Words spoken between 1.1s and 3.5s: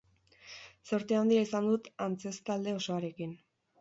handia izan dut antzeztalde osoarekin.